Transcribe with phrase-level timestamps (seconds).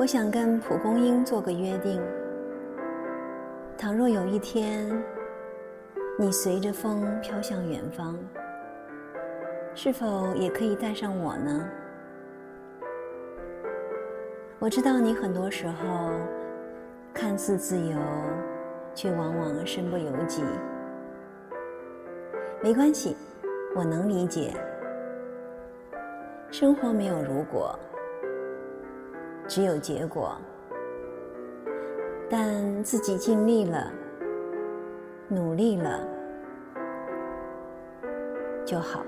[0.00, 2.00] 我想跟蒲公英做个约定：
[3.76, 4.90] 倘若有一天
[6.18, 8.16] 你随着风飘向远方，
[9.74, 11.68] 是否也可以带上我呢？
[14.58, 16.12] 我知道你很多时候
[17.12, 17.98] 看似自由，
[18.94, 20.42] 却往往身不由己。
[22.62, 23.14] 没关系，
[23.76, 24.54] 我能理解。
[26.50, 27.78] 生活没有如果。
[29.50, 30.38] 只有结果，
[32.30, 33.92] 但自己尽力了，
[35.26, 36.06] 努力了
[38.64, 39.02] 就好。